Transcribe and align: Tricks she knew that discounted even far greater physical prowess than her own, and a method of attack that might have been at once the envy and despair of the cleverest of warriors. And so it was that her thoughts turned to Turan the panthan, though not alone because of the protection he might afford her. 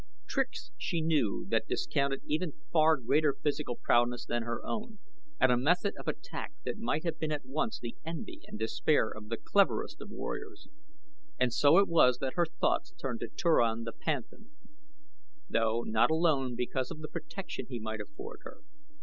Tricks 0.25 0.71
she 0.79 0.99
knew 0.99 1.45
that 1.49 1.67
discounted 1.67 2.23
even 2.25 2.53
far 2.73 2.97
greater 2.97 3.33
physical 3.43 3.75
prowess 3.75 4.25
than 4.25 4.41
her 4.41 4.65
own, 4.65 4.97
and 5.39 5.51
a 5.51 5.57
method 5.57 5.93
of 5.99 6.07
attack 6.07 6.53
that 6.65 6.79
might 6.79 7.03
have 7.03 7.19
been 7.19 7.31
at 7.31 7.45
once 7.45 7.77
the 7.79 7.95
envy 8.03 8.41
and 8.47 8.57
despair 8.57 9.11
of 9.11 9.27
the 9.29 9.37
cleverest 9.37 10.01
of 10.01 10.09
warriors. 10.09 10.67
And 11.39 11.53
so 11.53 11.77
it 11.77 11.87
was 11.87 12.17
that 12.17 12.33
her 12.33 12.47
thoughts 12.47 12.93
turned 12.99 13.19
to 13.19 13.27
Turan 13.27 13.83
the 13.83 13.93
panthan, 13.93 14.49
though 15.47 15.83
not 15.85 16.09
alone 16.09 16.55
because 16.55 16.89
of 16.89 17.01
the 17.01 17.07
protection 17.07 17.67
he 17.69 17.77
might 17.79 18.01
afford 18.01 18.39
her. 18.41 18.63